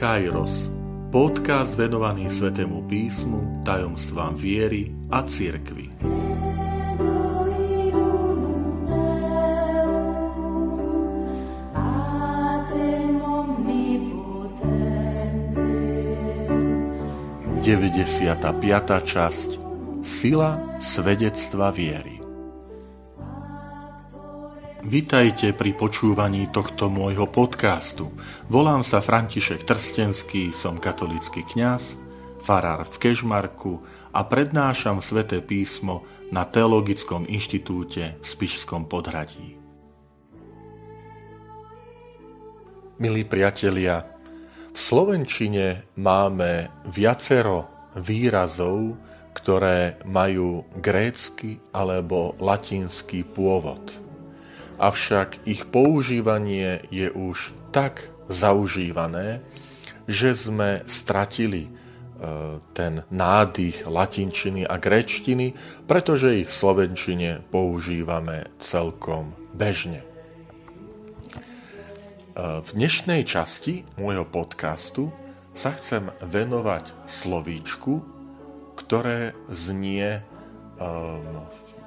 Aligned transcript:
Kairos, 0.00 0.72
podcast 1.12 1.76
venovaný 1.76 2.32
Svetému 2.32 2.88
písmu, 2.88 3.60
tajomstvám 3.68 4.32
viery 4.32 4.88
a 5.12 5.20
cirkvi. 5.20 5.92
Deväťdesiata 17.60 18.56
piata 18.56 19.04
časť. 19.04 19.60
Sila 20.00 20.80
svedectva 20.80 21.68
viery 21.76 22.19
Vítajte 24.80 25.52
pri 25.52 25.76
počúvaní 25.76 26.48
tohto 26.48 26.88
môjho 26.88 27.28
podcastu. 27.28 28.08
Volám 28.48 28.80
sa 28.80 29.04
František 29.04 29.68
Trstenský, 29.68 30.56
som 30.56 30.80
katolický 30.80 31.44
kňaz, 31.44 32.00
farár 32.40 32.88
v 32.88 32.96
Kežmarku 32.96 33.84
a 34.08 34.24
prednášam 34.24 35.04
sväté 35.04 35.44
písmo 35.44 36.08
na 36.32 36.48
Teologickom 36.48 37.28
inštitúte 37.28 38.16
v 38.16 38.24
Spišskom 38.24 38.88
podhradí. 38.88 39.60
Milí 42.96 43.28
priatelia, 43.28 44.08
v 44.72 44.78
Slovenčine 44.80 45.92
máme 46.00 46.72
viacero 46.88 47.68
výrazov, 48.00 48.96
ktoré 49.36 50.00
majú 50.08 50.64
grécky 50.80 51.60
alebo 51.68 52.32
latinský 52.40 53.28
pôvod 53.28 54.08
avšak 54.80 55.44
ich 55.44 55.68
používanie 55.68 56.80
je 56.88 57.12
už 57.12 57.52
tak 57.68 58.08
zaužívané, 58.32 59.44
že 60.08 60.32
sme 60.32 60.80
stratili 60.88 61.68
e, 61.68 61.70
ten 62.72 63.04
nádych 63.12 63.84
latinčiny 63.84 64.64
a 64.64 64.80
gréčtiny, 64.80 65.52
pretože 65.84 66.40
ich 66.40 66.48
v 66.48 66.56
slovenčine 66.56 67.30
používame 67.52 68.48
celkom 68.56 69.36
bežne. 69.52 70.00
E, 70.00 70.06
v 72.64 72.68
dnešnej 72.72 73.28
časti 73.28 73.84
môjho 74.00 74.24
podcastu 74.24 75.12
sa 75.52 75.76
chcem 75.76 76.08
venovať 76.24 77.04
slovíčku, 77.04 78.00
ktoré 78.80 79.36
znie 79.52 80.24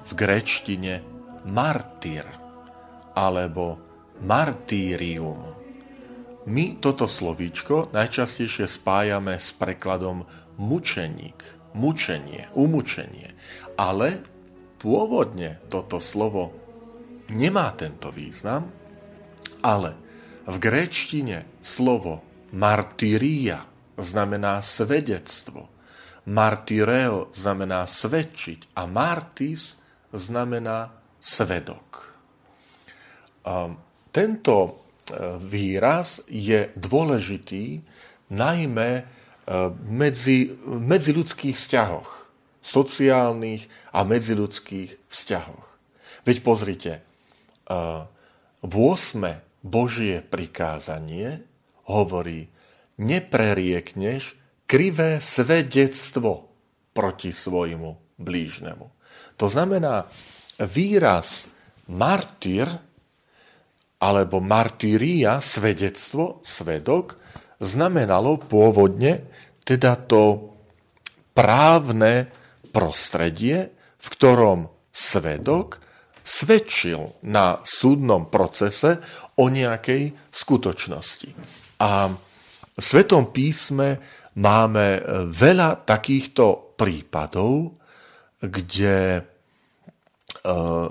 v 0.05 0.11
gréčtine 0.13 1.01
martyr 1.41 2.42
alebo 3.13 3.79
martírium. 4.21 5.53
My 6.43 6.75
toto 6.83 7.07
slovíčko 7.07 7.93
najčastejšie 7.95 8.67
spájame 8.67 9.39
s 9.39 9.55
prekladom 9.55 10.27
mučeník, 10.59 11.39
mučenie, 11.71 12.51
umučenie. 12.51 13.31
Ale 13.79 14.19
pôvodne 14.77 15.63
toto 15.71 16.03
slovo 16.03 16.51
nemá 17.31 17.71
tento 17.79 18.11
význam, 18.11 18.67
ale 19.63 19.95
v 20.43 20.55
gréčtine 20.59 21.47
slovo 21.63 22.19
martyria 22.51 23.63
znamená 23.95 24.59
svedectvo. 24.59 25.71
Martyreo 26.23 27.31
znamená 27.35 27.87
svedčiť 27.87 28.75
a 28.79 28.87
martis 28.87 29.75
znamená 30.11 30.91
svedok. 31.19 32.12
Tento 34.13 34.55
e, 34.63 34.71
výraz 35.41 36.23
je 36.31 36.69
dôležitý 36.79 37.83
najmä 38.31 38.91
e, 38.99 39.03
medzi, 39.89 40.53
medziludských 40.63 41.57
vzťahoch, 41.57 42.09
sociálnych 42.63 43.67
a 43.91 44.07
medziludských 44.07 44.95
vzťahoch. 45.11 45.67
Veď 46.23 46.37
pozrite, 46.39 46.91
8. 47.67 48.63
E, 48.63 49.33
Božie 49.63 50.19
prikázanie 50.23 51.43
hovorí, 51.87 52.47
nepreriekneš 52.99 54.35
krivé 54.69 55.19
svedectvo 55.19 56.47
proti 56.93 57.33
svojmu 57.33 58.19
blížnemu. 58.19 58.87
To 59.39 59.47
znamená, 59.49 60.07
výraz 60.61 61.49
martyr 61.89 62.69
alebo 64.03 64.43
martyria, 64.43 65.39
svedectvo, 65.39 66.43
svedok, 66.43 67.15
znamenalo 67.63 68.35
pôvodne 68.43 69.23
teda 69.63 69.95
to 69.95 70.51
právne 71.31 72.27
prostredie, 72.75 73.71
v 73.95 74.07
ktorom 74.11 74.67
svedok 74.91 75.79
svedčil 76.23 77.23
na 77.23 77.63
súdnom 77.63 78.27
procese 78.27 78.99
o 79.39 79.47
nejakej 79.47 80.31
skutočnosti. 80.31 81.29
A 81.83 82.11
v 82.73 82.81
Svetom 82.81 83.31
písme 83.31 83.99
máme 84.39 85.03
veľa 85.31 85.85
takýchto 85.85 86.75
prípadov, 86.79 87.77
kde 88.39 88.97
e, 89.19 89.21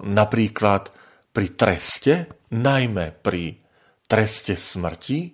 napríklad 0.07 1.02
pri 1.33 1.49
treste 1.57 2.43
najmä 2.53 3.17
pri 3.25 3.57
treste 4.05 4.55
smrti, 4.55 5.33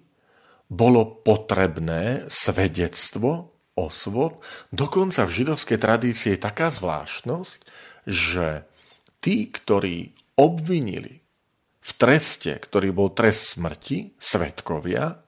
bolo 0.68 1.24
potrebné 1.24 2.30
svedectvo 2.30 3.58
osôb. 3.74 4.38
Dokonca 4.70 5.26
v 5.26 5.34
židovskej 5.42 5.78
tradícii 5.80 6.36
je 6.36 6.40
taká 6.40 6.70
zvláštnosť, 6.70 7.58
že 8.06 8.68
tí, 9.18 9.50
ktorí 9.50 10.14
obvinili 10.38 11.24
v 11.82 11.90
treste, 11.96 12.52
ktorý 12.54 12.92
bol 12.94 13.16
trest 13.16 13.58
smrti, 13.58 14.14
svetkovia, 14.20 15.18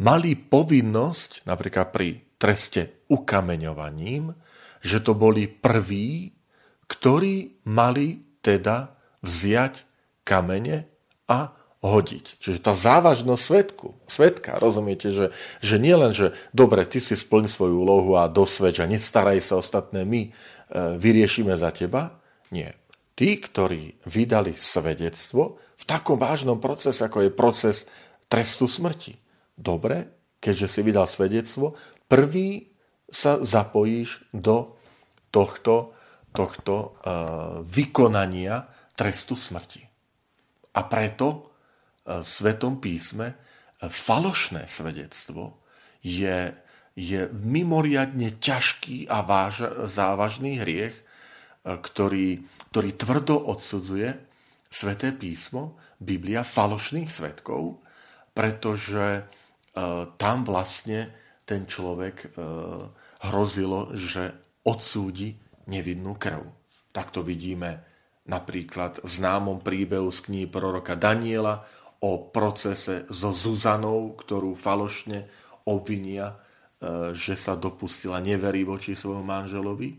mali 0.00 0.38
povinnosť, 0.38 1.44
napríklad 1.44 1.90
pri 1.90 2.38
treste 2.38 3.04
ukameňovaním, 3.10 4.30
že 4.78 5.02
to 5.02 5.18
boli 5.18 5.50
prví, 5.50 6.30
ktorí 6.86 7.66
mali 7.66 8.38
teda 8.38 8.95
vziať 9.22 9.86
kamene 10.26 10.90
a 11.30 11.54
hodiť. 11.86 12.42
Čiže 12.42 12.58
tá 12.58 12.72
závažnosť 12.74 13.42
svetku, 13.42 13.94
svetka, 14.10 14.58
rozumiete, 14.58 15.14
že, 15.14 15.30
že 15.62 15.76
nie 15.78 15.94
len, 15.94 16.10
že 16.10 16.34
dobre, 16.50 16.82
ty 16.88 16.98
si 16.98 17.14
splň 17.14 17.46
svoju 17.46 17.76
úlohu 17.78 18.18
a 18.18 18.26
dosvedč 18.26 18.82
a 18.82 18.90
nestaraj 18.90 19.38
sa 19.38 19.60
ostatné, 19.60 20.02
my 20.02 20.20
e, 20.26 20.30
vyriešime 20.98 21.54
za 21.54 21.70
teba. 21.70 22.18
Nie. 22.50 22.74
Tí, 23.16 23.38
ktorí 23.38 24.02
vydali 24.04 24.52
svedectvo 24.58 25.62
v 25.78 25.84
takom 25.86 26.18
vážnom 26.18 26.58
procese, 26.58 27.06
ako 27.06 27.28
je 27.28 27.30
proces 27.32 27.76
trestu 28.26 28.66
smrti. 28.66 29.16
Dobre, 29.56 30.10
keďže 30.42 30.66
si 30.68 30.80
vydal 30.82 31.06
svedectvo, 31.08 31.78
prvý 32.10 32.76
sa 33.06 33.38
zapojíš 33.38 34.26
do 34.34 34.74
tohto, 35.30 35.94
tohto 36.34 36.74
e, 36.74 36.88
vykonania 37.62 38.66
trestu 38.96 39.36
smrti. 39.36 39.84
A 40.76 40.80
preto 40.88 41.28
e, 41.28 41.36
v 42.20 42.26
Svetom 42.26 42.80
písme 42.80 43.32
e, 43.32 43.36
falošné 43.88 44.64
svedectvo 44.68 45.60
je, 46.00 46.52
je 46.96 47.20
mimoriadne 47.32 48.40
ťažký 48.40 49.08
a 49.12 49.20
váž, 49.24 49.68
závažný 49.88 50.60
hriech, 50.60 50.96
e, 50.96 51.02
ktorý, 51.64 52.44
ktorý 52.72 52.90
tvrdo 52.96 53.36
odsudzuje 53.36 54.16
Sveté 54.66 55.14
písmo, 55.14 55.78
Biblia 55.96 56.44
falošných 56.44 57.08
svetkov, 57.08 57.80
pretože 58.36 59.24
tam 60.20 60.44
vlastne 60.44 61.08
ten 61.48 61.64
človek 61.64 62.36
hrozilo, 63.24 63.94
že 63.96 64.36
odsúdi 64.66 65.38
nevinnú 65.70 66.18
krv. 66.18 66.44
Tak 66.92 67.14
to 67.14 67.24
vidíme 67.24 67.80
napríklad 68.26 69.02
v 69.02 69.10
známom 69.10 69.62
príbehu 69.62 70.10
z 70.10 70.26
knihy 70.26 70.46
proroka 70.50 70.98
Daniela 70.98 71.62
o 72.02 72.28
procese 72.28 73.06
so 73.08 73.32
Zuzanou, 73.32 74.14
ktorú 74.18 74.52
falošne 74.58 75.26
obvinia, 75.66 76.34
e, 76.34 76.36
že 77.16 77.34
sa 77.38 77.56
dopustila 77.56 78.20
neverí 78.20 78.66
voči 78.66 78.92
svojmu 78.98 79.24
manželovi. 79.24 79.96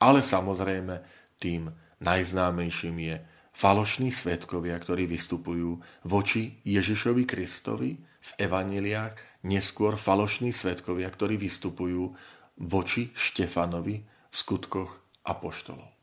Ale 0.00 0.20
samozrejme 0.20 1.00
tým 1.40 1.72
najznámejším 2.00 2.96
je 3.00 3.16
falošní 3.52 4.10
svetkovia, 4.12 4.76
ktorí 4.78 5.04
vystupujú 5.10 5.80
voči 6.06 6.60
Ježišovi 6.64 7.24
Kristovi 7.24 7.96
v 8.00 8.30
evaniliách, 8.36 9.44
neskôr 9.44 9.96
falošní 9.96 10.52
svetkovia, 10.52 11.08
ktorí 11.08 11.40
vystupujú 11.40 12.12
voči 12.60 13.08
Štefanovi 13.16 13.96
v 14.04 14.34
skutkoch 14.34 15.00
apoštolov. 15.24 15.99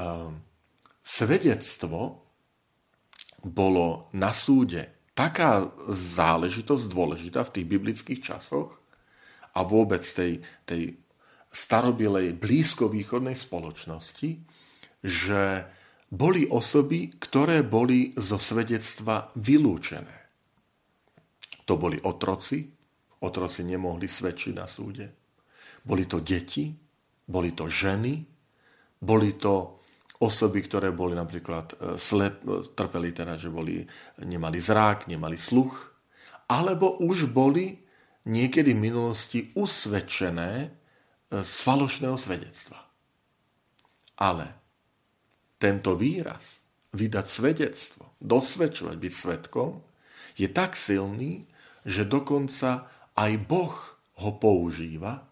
Ehm, 0.00 0.40
svedectvo 1.04 2.24
bolo 3.44 4.08
na 4.16 4.32
súde 4.32 5.12
taká 5.12 5.68
záležitosť 5.92 6.84
dôležitá 6.88 7.44
v 7.44 7.52
tých 7.60 7.66
biblických 7.68 8.20
časoch 8.20 8.80
a 9.52 9.60
vôbec 9.64 10.00
tej, 10.04 10.40
tej 10.64 10.96
starobilej 11.52 12.38
blízkovýchodnej 12.38 13.36
spoločnosti, 13.36 14.40
že 15.02 15.42
boli 16.08 16.46
osoby, 16.48 17.12
ktoré 17.20 17.60
boli 17.66 18.14
zo 18.16 18.38
svedectva 18.40 19.28
vylúčené. 19.36 20.16
To 21.68 21.74
boli 21.76 22.00
otroci, 22.02 22.66
otroci 23.20 23.62
nemohli 23.66 24.08
svedčiť 24.08 24.52
na 24.56 24.66
súde. 24.66 25.06
Boli 25.84 26.04
to 26.08 26.20
deti, 26.20 26.72
boli 27.30 27.54
to 27.54 27.70
ženy, 27.70 28.26
boli 29.00 29.32
to 29.38 29.79
osoby, 30.20 30.60
ktoré 30.60 30.92
boli 30.92 31.16
napríklad 31.16 31.66
e, 31.72 31.76
slep, 31.96 32.44
e, 32.44 32.68
trpeli 32.76 33.10
teda, 33.16 33.40
že 33.40 33.48
boli, 33.48 33.80
nemali 34.20 34.60
zrák, 34.60 35.08
nemali 35.08 35.40
sluch, 35.40 35.96
alebo 36.52 37.00
už 37.00 37.32
boli 37.32 37.80
niekedy 38.28 38.76
v 38.76 38.84
minulosti 38.92 39.40
usvedčené 39.56 40.52
e, 40.60 40.68
z 41.40 41.54
falošného 41.64 42.20
svedectva. 42.20 42.84
Ale 44.20 44.46
tento 45.56 45.96
výraz, 45.96 46.60
vydať 46.92 47.26
svedectvo, 47.26 48.12
dosvedčovať, 48.20 48.96
byť 49.00 49.14
svetkom, 49.16 49.80
je 50.36 50.48
tak 50.52 50.76
silný, 50.76 51.48
že 51.88 52.04
dokonca 52.04 52.84
aj 53.16 53.32
Boh 53.48 53.76
ho 54.20 54.30
používa, 54.36 55.24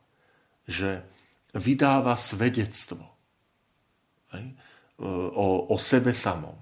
že 0.64 1.04
vydáva 1.52 2.16
svedectvo 2.16 3.18
hej, 4.32 4.52
o, 5.02 5.70
o 5.70 5.76
sebe 5.78 6.14
samom. 6.14 6.54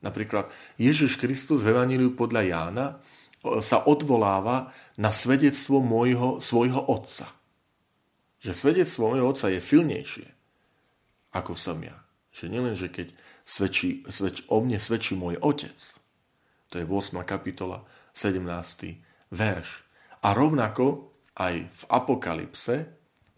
Napríklad 0.00 0.48
Ježiš 0.80 1.20
Kristus 1.20 1.60
v 1.60 1.76
Evaníliu 1.76 2.16
podľa 2.16 2.42
Jána 2.44 2.86
sa 3.60 3.84
odvoláva 3.84 4.72
na 5.00 5.12
svedectvo 5.12 5.80
môjho, 5.80 6.40
svojho 6.40 6.80
otca. 6.88 7.28
Že 8.40 8.52
svedectvo 8.56 9.12
môjho 9.12 9.32
otca 9.32 9.48
je 9.48 9.60
silnejšie 9.60 10.40
ako 11.34 11.54
som 11.54 11.78
ja. 11.82 11.94
Že 12.30 12.44
nielen, 12.50 12.74
že 12.78 12.90
keď 12.90 13.10
svedčí, 13.42 14.06
svedč, 14.10 14.46
o 14.50 14.62
mne 14.62 14.78
svedčí 14.78 15.18
môj 15.18 15.38
otec, 15.42 15.78
to 16.70 16.78
je 16.78 16.86
8. 16.86 17.22
kapitola, 17.26 17.82
17. 18.14 18.46
verš. 19.34 19.68
A 20.22 20.30
rovnako 20.30 21.10
aj 21.34 21.54
v 21.66 21.82
Apokalypse 21.90 22.86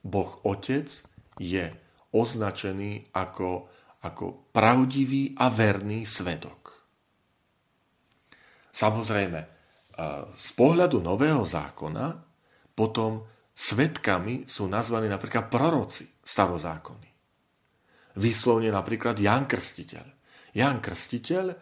Boh 0.05 0.37
Otec 0.45 0.89
je 1.41 1.73
označený 2.13 3.09
ako, 3.17 3.73
ako 4.03 4.51
pravdivý 4.51 5.35
a 5.39 5.47
verný 5.51 6.03
svedok. 6.03 6.75
Samozrejme, 8.73 9.41
z 10.33 10.49
pohľadu 10.57 11.05
Nového 11.05 11.45
zákona 11.45 12.17
potom 12.73 13.23
svetkami 13.53 14.49
sú 14.49 14.65
nazvaní 14.67 15.07
napríklad 15.07 15.53
proroci 15.53 16.09
starozákony. 16.25 17.13
Vyslovne 18.17 18.73
napríklad 18.73 19.17
Jan 19.21 19.45
Krstiteľ. 19.49 20.07
Jan 20.53 20.85
Krstiteľ 20.85 21.47
eh, 21.49 21.57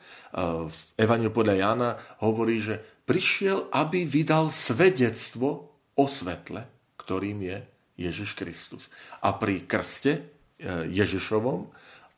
v 0.67 0.79
Evaniu 0.99 1.31
podľa 1.31 1.55
Jana 1.55 1.91
hovorí, 2.27 2.59
že 2.59 2.79
prišiel, 3.07 3.71
aby 3.71 4.07
vydal 4.07 4.51
svedectvo 4.51 5.71
o 5.95 6.05
svetle, 6.07 6.67
ktorým 6.99 7.39
je 7.47 7.59
Ježiš 8.01 8.35
Kristus. 8.35 8.91
A 9.23 9.35
pri 9.39 9.63
krste 9.67 10.13
eh, 10.19 10.91
Ježišovom 10.91 11.71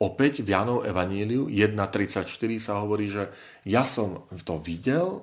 opäť 0.03 0.43
v 0.43 0.51
Janov 0.51 0.83
Evaníliu 0.83 1.47
1.34 1.47 2.27
sa 2.59 2.83
hovorí, 2.83 3.07
že 3.07 3.31
ja 3.63 3.87
som 3.87 4.27
to 4.43 4.59
videl 4.59 5.23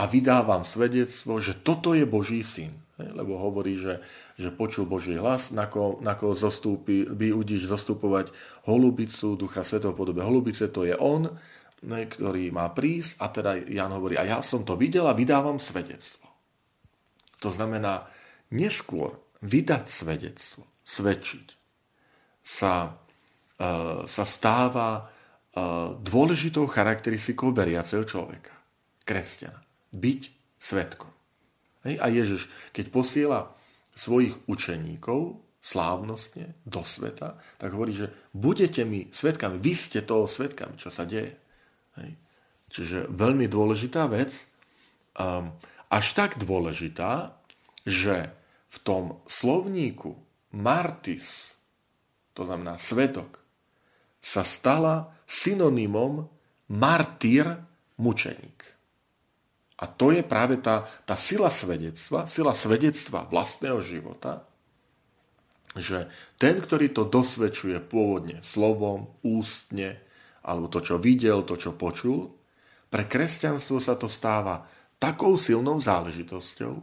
a 0.00 0.08
vydávam 0.08 0.64
svedectvo, 0.64 1.36
že 1.44 1.60
toto 1.60 1.92
je 1.92 2.08
Boží 2.08 2.40
syn 2.40 2.84
lebo 2.94 3.34
hovorí, 3.42 3.74
že, 3.74 3.98
že 4.38 4.54
počul 4.54 4.86
Boží 4.86 5.18
hlas, 5.18 5.50
na 5.50 5.66
koho, 5.66 5.98
na 5.98 6.14
koho 6.14 6.30
zostúpi, 6.30 7.02
vy 7.02 7.34
udíš 7.34 7.66
zostupovať 7.66 8.30
holubicu, 8.70 9.34
Ducha 9.34 9.66
Svetov 9.66 9.98
podobe 9.98 10.22
holubice, 10.22 10.70
to 10.70 10.86
je 10.86 10.94
on, 10.94 11.26
ktorý 11.82 12.54
má 12.54 12.70
prísť 12.70 13.18
a 13.18 13.26
teda 13.34 13.50
Jan 13.66 13.92
hovorí, 13.92 14.14
a 14.14 14.24
ja 14.24 14.38
som 14.40 14.62
to 14.62 14.78
videl 14.78 15.10
a 15.10 15.16
vydávam 15.16 15.58
svedectvo. 15.58 16.22
To 17.42 17.50
znamená, 17.50 18.06
neskôr 18.54 19.18
vydať 19.42 19.84
svedectvo, 19.90 20.62
svedčiť, 20.86 21.48
sa, 22.44 22.94
sa 24.04 24.24
stáva 24.26 24.88
e, 24.98 25.02
dôležitou 26.02 26.66
charakteristikou 26.66 27.54
veriaceho 27.54 28.02
človeka, 28.02 28.50
kresťana. 29.06 29.62
Byť 29.94 30.20
svetkom. 30.58 31.12
A 31.84 32.06
Ježiš, 32.08 32.48
keď 32.72 32.86
posiela 32.90 33.40
svojich 33.94 34.34
učeníkov 34.48 35.38
slávnostne 35.60 36.56
do 36.64 36.82
sveta, 36.82 37.36
tak 37.60 37.76
hovorí, 37.76 37.92
že 37.92 38.12
budete 38.32 38.82
mi 38.88 39.08
svetkami, 39.08 39.60
vy 39.60 39.72
ste 39.76 40.00
toho 40.04 40.24
svetkami, 40.24 40.80
čo 40.80 40.88
sa 40.88 41.04
deje. 41.04 41.36
Čiže 42.72 43.12
veľmi 43.12 43.46
dôležitá 43.46 44.08
vec, 44.10 44.50
um, 45.14 45.54
až 45.92 46.06
tak 46.16 46.40
dôležitá, 46.40 47.38
že 47.86 48.32
v 48.72 48.78
tom 48.82 49.04
slovníku 49.30 50.18
martis, 50.56 51.54
to 52.34 52.42
znamená 52.42 52.80
svetok, 52.80 53.43
sa 54.24 54.40
stala 54.40 55.12
synonymom 55.28 56.24
martyr, 56.72 57.60
mučeník. 58.00 58.64
A 59.76 59.84
to 59.84 60.16
je 60.16 60.24
práve 60.24 60.56
tá, 60.64 60.88
tá 61.04 61.12
sila 61.12 61.52
svedectva, 61.52 62.24
sila 62.24 62.56
svedectva 62.56 63.28
vlastného 63.28 63.84
života, 63.84 64.48
že 65.76 66.08
ten, 66.40 66.56
ktorý 66.56 66.94
to 66.94 67.04
dosvedčuje 67.04 67.82
pôvodne 67.84 68.40
slovom, 68.40 69.12
ústne, 69.20 70.00
alebo 70.40 70.72
to, 70.72 70.80
čo 70.80 70.96
videl, 70.96 71.44
to, 71.44 71.60
čo 71.60 71.76
počul, 71.76 72.32
pre 72.88 73.04
kresťanstvo 73.04 73.82
sa 73.82 73.98
to 73.98 74.06
stáva 74.06 74.64
takou 75.02 75.34
silnou 75.34 75.82
záležitosťou, 75.82 76.74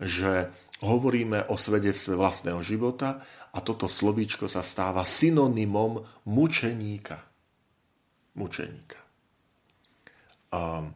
že 0.00 0.48
hovoríme 0.84 1.50
o 1.50 1.58
svedectve 1.58 2.14
vlastného 2.14 2.62
života 2.62 3.22
a 3.50 3.58
toto 3.62 3.90
slovíčko 3.90 4.46
sa 4.46 4.62
stáva 4.62 5.02
synonymom 5.02 6.02
mučeníka. 6.30 7.18
Mučeníka. 8.38 9.00
A, 10.54 10.86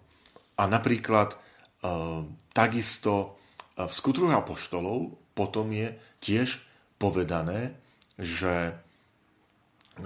a 0.56 0.62
napríklad 0.70 1.36
Ehm, 1.82 2.38
takisto 2.54 3.34
e, 3.74 3.82
v 3.82 3.92
skutruch 3.92 4.30
apoštolov 4.30 5.18
potom 5.34 5.74
je 5.74 5.90
tiež 6.22 6.62
povedané, 6.94 7.74
že, 8.14 8.78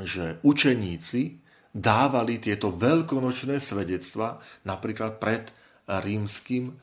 že 0.00 0.40
učeníci 0.40 1.36
dávali 1.76 2.40
tieto 2.40 2.72
veľkonočné 2.72 3.60
svedectva 3.60 4.40
napríklad 4.64 5.20
pred 5.20 5.52
rímským 5.84 6.72
e, 6.72 6.74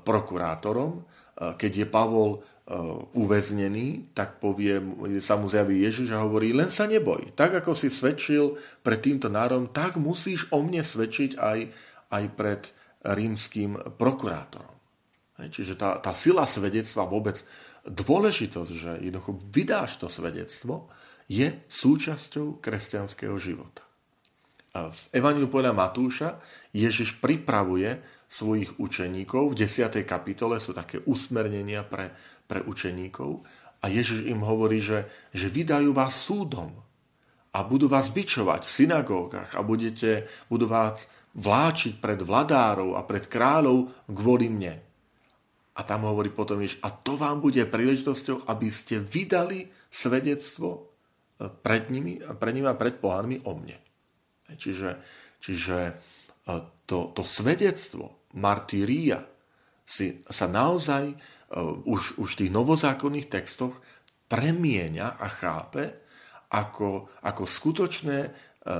prokurátorom. 0.00 1.04
E, 1.38 1.54
keď 1.54 1.72
je 1.84 1.86
Pavol 1.86 2.42
uväznený, 3.16 4.12
tak 4.12 4.44
povie, 4.44 4.76
sa 5.24 5.40
mu 5.40 5.48
zjaví 5.48 5.80
Ježiš 5.80 6.12
a 6.12 6.20
hovorí, 6.20 6.52
len 6.52 6.68
sa 6.68 6.84
neboj. 6.84 7.32
Tak 7.32 7.64
ako 7.64 7.72
si 7.72 7.88
svedčil 7.88 8.60
pred 8.84 9.00
týmto 9.00 9.32
národom, 9.32 9.72
tak 9.72 9.96
musíš 9.96 10.52
o 10.52 10.60
mne 10.60 10.84
svedčiť 10.84 11.40
aj, 11.40 11.58
aj 12.12 12.24
pred 12.36 12.68
rímským 13.08 13.96
prokurátorom. 13.96 14.76
Čiže 15.48 15.80
tá, 15.80 15.96
tá 15.96 16.12
sila 16.12 16.44
svedectva 16.44 17.08
vôbec 17.08 17.40
dôležitosť, 17.88 18.72
že 18.76 18.92
jednoducho 19.00 19.40
vydáš 19.48 20.04
to 20.04 20.12
svedectvo, 20.12 20.92
je 21.24 21.48
súčasťou 21.72 22.60
kresťanského 22.60 23.36
života. 23.40 23.87
V 24.76 25.00
Evangeliu 25.16 25.48
podľa 25.48 25.72
Matúša 25.72 26.38
Ježiš 26.76 27.18
pripravuje 27.24 27.98
svojich 28.28 28.76
učeníkov, 28.76 29.56
v 29.56 29.64
10. 29.64 30.04
kapitole 30.04 30.60
sú 30.60 30.76
také 30.76 31.00
usmernenia 31.08 31.80
pre, 31.88 32.12
pre 32.44 32.60
učeníkov 32.60 33.42
a 33.80 33.88
Ježiš 33.88 34.28
im 34.28 34.44
hovorí, 34.44 34.84
že, 34.84 35.08
že 35.32 35.48
vydajú 35.48 35.96
vás 35.96 36.20
súdom 36.20 36.76
a 37.56 37.64
budú 37.64 37.88
vás 37.88 38.12
bičovať 38.12 38.68
v 38.68 38.74
synagógach 38.84 39.56
a 39.56 39.64
budete, 39.64 40.28
budú 40.52 40.68
vás 40.68 41.08
vláčiť 41.32 41.96
pred 41.96 42.20
vladárov 42.20 42.92
a 42.92 43.02
pred 43.08 43.24
kráľov 43.24 43.88
kvôli 44.10 44.52
mne. 44.52 44.84
A 45.78 45.80
tam 45.86 46.04
hovorí 46.04 46.28
potom 46.28 46.60
Ježiš, 46.60 46.82
a 46.84 46.90
to 46.92 47.16
vám 47.16 47.40
bude 47.40 47.62
príležitosťou, 47.64 48.50
aby 48.50 48.68
ste 48.68 48.98
vydali 49.00 49.70
svedectvo 49.88 50.68
e, 51.38 51.46
pred 51.48 51.86
nimi, 51.88 52.18
pred 52.18 52.52
nimi 52.52 52.66
a 52.66 52.74
pred 52.74 52.98
pohánmi 52.98 53.46
o 53.46 53.54
mne. 53.54 53.87
Čiže, 54.54 54.90
čiže 55.42 55.78
e, 55.88 55.92
to, 56.88 57.12
to 57.12 57.22
svedectvo 57.24 58.28
martyria 58.36 59.24
si, 59.88 60.20
sa 60.28 60.44
naozaj 60.44 61.16
uh, 61.16 61.72
už, 61.88 62.20
už 62.20 62.36
v 62.36 62.38
tých 62.44 62.52
novozákonných 62.52 63.32
textoch 63.32 63.80
premieňa 64.28 65.16
a 65.16 65.26
chápe 65.32 66.04
ako, 66.52 67.08
ako 67.24 67.48
skutočné 67.48 68.48
E, 68.68 68.68
e, 68.68 68.76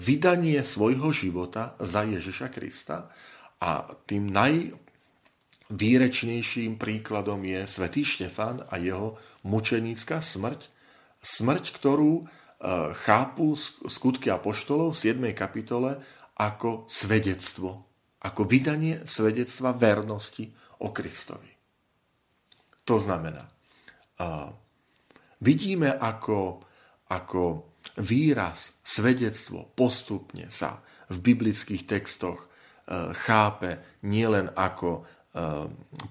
vydanie 0.00 0.64
svojho 0.64 1.12
života 1.12 1.76
za 1.84 2.00
Ježiša 2.00 2.48
Krista 2.48 3.12
A 3.60 3.84
tým 4.08 4.32
najvýrečnejším 4.32 6.80
príkladom 6.80 7.44
je 7.44 7.60
svätý 7.68 8.08
Štefan 8.08 8.64
a 8.72 8.80
jeho 8.80 9.20
mučenická 9.44 10.24
smrť. 10.24 10.72
Smrť, 11.20 11.76
ktorú 11.76 12.24
e, 12.24 12.32
chápu 12.92 13.54
skutky 13.86 14.34
apoštolov 14.34 14.90
v 14.94 15.00
7. 15.14 15.30
kapitole 15.34 16.02
ako 16.38 16.90
svedectvo, 16.90 17.86
ako 18.22 18.42
vydanie 18.46 19.06
svedectva 19.06 19.70
vernosti 19.74 20.50
o 20.82 20.90
Kristovi. 20.90 21.50
To 22.82 22.96
znamená, 22.98 23.46
vidíme, 25.38 25.94
ako, 25.94 26.62
ako 27.14 27.42
výraz, 28.02 28.74
svedectvo 28.82 29.70
postupne 29.74 30.50
sa 30.50 30.82
v 31.08 31.16
biblických 31.24 31.88
textoch 31.88 32.44
e, 32.44 32.46
chápe 33.16 34.00
nielen 34.04 34.52
ako 34.52 34.88
e, 34.92 35.02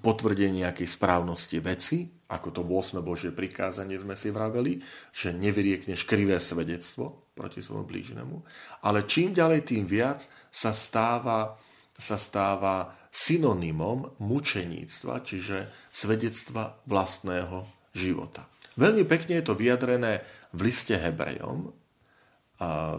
potvrdenie 0.00 0.64
nejakej 0.64 0.88
správnosti 0.88 1.58
veci, 1.58 2.06
ako 2.28 2.48
to 2.54 2.62
8. 2.62 3.00
Božie 3.00 3.32
prikázanie 3.32 3.96
sme 3.98 4.14
si 4.14 4.28
vraveli, 4.28 4.78
že 5.10 5.32
nevyriekneš 5.32 6.04
krivé 6.04 6.36
svedectvo 6.38 7.28
proti 7.32 7.64
svojmu 7.64 7.86
blížnemu, 7.88 8.36
ale 8.84 9.08
čím 9.08 9.32
ďalej, 9.32 9.64
tým 9.64 9.84
viac 9.88 10.26
sa 10.52 10.70
stáva, 10.76 11.56
sa 11.96 12.20
stáva 12.20 12.94
synonymom 13.08 14.20
mučeníctva, 14.20 15.24
čiže 15.24 15.70
svedectva 15.88 16.76
vlastného 16.84 17.64
života. 17.96 18.44
Veľmi 18.78 19.02
pekne 19.08 19.40
je 19.40 19.46
to 19.48 19.58
vyjadrené 19.58 20.22
v 20.54 20.60
liste 20.70 20.94
Hebrejom. 20.94 21.74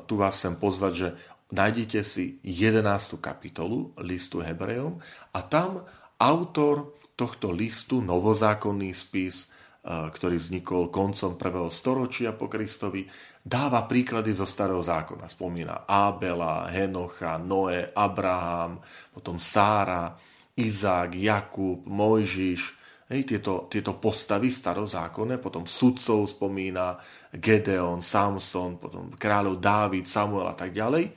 Tu 0.09 0.13
vás 0.19 0.33
chcem 0.35 0.57
pozvať, 0.59 0.93
že 0.95 1.07
nájdete 1.55 1.99
si 2.03 2.41
11. 2.43 2.83
kapitolu 3.21 3.93
listu 4.01 4.43
Hebrejom 4.43 4.99
a 5.31 5.39
tam 5.45 5.85
autor 6.19 6.99
tohto 7.15 7.51
listu, 7.51 8.03
novozákonný 8.03 8.91
spis, 8.95 9.47
ktorý 9.89 10.35
vznikol 10.38 10.91
koncom 10.91 11.39
prvého 11.39 11.71
storočia 11.71 12.35
po 12.35 12.51
Kristovi, 12.51 13.07
dáva 13.39 13.88
príklady 13.88 14.35
zo 14.35 14.43
starého 14.43 14.83
zákona. 14.83 15.25
Spomína 15.31 15.88
Abela, 15.88 16.67
Henocha, 16.67 17.39
Noé, 17.39 17.88
Abraham, 17.95 18.83
potom 19.15 19.39
Sára, 19.39 20.13
Izák, 20.59 21.15
Jakub, 21.15 21.88
Mojžiš, 21.88 22.61
hej, 23.09 23.23
tieto, 23.23 23.71
tieto 23.71 23.95
postavy 23.97 24.51
starozákonné, 24.51 25.39
potom 25.39 25.63
sudcov 25.63 26.27
spomína 26.27 26.99
Gedeon, 27.31 28.03
Samson, 28.03 28.75
potom 28.77 29.09
kráľov 29.15 29.57
Dávid, 29.57 30.05
Samuel 30.05 30.51
a 30.51 30.55
tak 30.59 30.75
ďalej. 30.75 31.09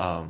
A, 0.00 0.24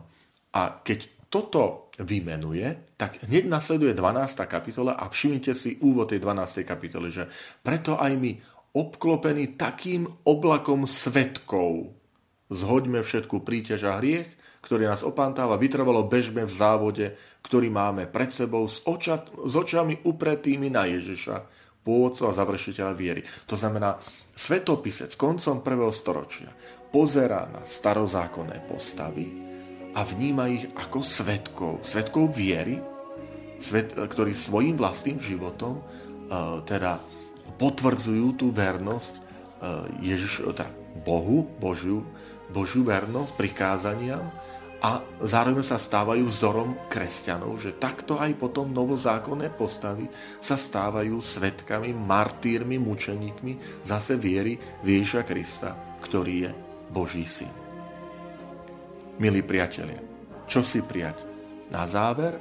a 0.56 0.62
keď 0.80 1.28
toto 1.28 1.85
vymenuje, 2.00 2.96
tak 3.00 3.24
hneď 3.24 3.48
nasleduje 3.48 3.92
12. 3.96 4.36
kapitola 4.44 4.96
a 4.96 5.08
všimnite 5.08 5.52
si 5.56 5.80
úvod 5.80 6.12
tej 6.12 6.20
12. 6.20 6.64
kapitoly, 6.64 7.08
že 7.08 7.24
preto 7.64 7.96
aj 7.96 8.12
my 8.16 8.32
obklopení 8.76 9.56
takým 9.56 10.04
oblakom 10.28 10.84
svetkov 10.84 11.96
zhoďme 12.52 13.00
všetku 13.00 13.42
príťaž 13.42 13.88
a 13.88 13.98
hriech, 13.98 14.28
ktorý 14.60 14.90
nás 14.90 15.06
opántáva, 15.06 15.56
vytrvalo 15.56 16.10
bežme 16.10 16.42
v 16.42 16.52
závode, 16.52 17.06
ktorý 17.46 17.70
máme 17.70 18.10
pred 18.10 18.34
sebou 18.34 18.66
s, 18.66 18.82
oča, 18.82 19.22
s 19.46 19.54
očami 19.54 20.02
upretými 20.02 20.66
na 20.68 20.90
Ježiša, 20.90 21.46
pôvodca 21.86 22.26
a 22.26 22.34
završiteľa 22.34 22.92
viery. 22.98 23.22
To 23.46 23.54
znamená, 23.54 23.94
svetopisec 24.34 25.14
koncom 25.14 25.62
prvého 25.62 25.94
storočia 25.94 26.50
pozerá 26.90 27.46
na 27.46 27.62
starozákonné 27.62 28.66
postavy 28.66 29.46
a 29.96 30.00
vníma 30.04 30.52
ich 30.52 30.68
ako 30.76 31.00
svetkov, 31.00 31.80
svetkov 31.80 32.36
viery, 32.36 32.76
svet, 33.56 33.96
ktorí 33.96 34.36
svojim 34.36 34.76
vlastným 34.76 35.16
životom 35.16 35.80
uh, 35.80 36.60
teda 36.68 37.00
potvrdzujú 37.56 38.36
tú 38.36 38.52
vernosť 38.52 39.14
uh, 39.16 39.88
Ježiš, 40.04 40.52
teda 40.52 40.68
Bohu, 41.00 41.48
Božiu, 41.56 42.04
Božiu 42.52 42.84
vernosť, 42.84 43.32
prikázaniam 43.40 44.28
a 44.84 45.00
zároveň 45.24 45.64
sa 45.64 45.80
stávajú 45.80 46.28
vzorom 46.28 46.76
kresťanov, 46.92 47.56
že 47.56 47.80
takto 47.80 48.20
aj 48.20 48.36
potom 48.36 48.76
novozákonné 48.76 49.56
postavy 49.56 50.04
sa 50.36 50.60
stávajú 50.60 51.16
svetkami, 51.16 51.96
martírmi, 51.96 52.76
mučeníkmi 52.76 53.82
zase 53.82 54.20
viery 54.20 54.60
Ježiša 54.84 55.24
Krista, 55.24 55.72
ktorý 56.04 56.34
je 56.44 56.50
Boží 56.92 57.24
syn. 57.24 57.65
Milí 59.16 59.40
priatelia, 59.40 59.96
čo 60.44 60.60
si 60.60 60.84
prijať? 60.84 61.24
Na 61.72 61.88
záver? 61.88 62.36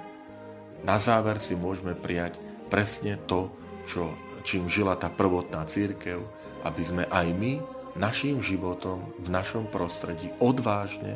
Na 0.84 1.00
záver 1.00 1.40
si 1.40 1.56
môžeme 1.56 1.96
prijať 1.96 2.36
presne 2.68 3.16
to, 3.24 3.48
čo, 3.88 4.12
čím 4.44 4.68
žila 4.68 5.00
tá 5.00 5.08
prvotná 5.08 5.64
církev, 5.64 6.20
aby 6.68 6.84
sme 6.84 7.04
aj 7.08 7.32
my 7.32 7.64
našim 7.96 8.44
životom 8.44 9.08
v 9.24 9.32
našom 9.32 9.72
prostredí 9.72 10.28
odvážne 10.44 11.16